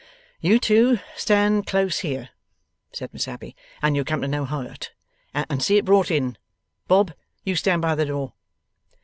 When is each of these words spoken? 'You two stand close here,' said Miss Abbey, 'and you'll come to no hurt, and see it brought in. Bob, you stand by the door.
'You 0.39 0.57
two 0.57 0.97
stand 1.15 1.67
close 1.67 1.99
here,' 1.99 2.29
said 2.91 3.13
Miss 3.13 3.27
Abbey, 3.27 3.55
'and 3.83 3.95
you'll 3.95 4.03
come 4.03 4.23
to 4.23 4.27
no 4.27 4.45
hurt, 4.45 4.93
and 5.31 5.61
see 5.61 5.77
it 5.77 5.85
brought 5.85 6.09
in. 6.09 6.39
Bob, 6.87 7.13
you 7.43 7.55
stand 7.55 7.83
by 7.83 7.93
the 7.93 8.07
door. 8.07 8.33